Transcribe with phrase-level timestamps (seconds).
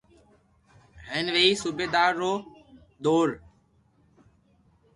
[1.09, 2.33] ھين وئي صوبيدار رو
[3.03, 3.29] نو ر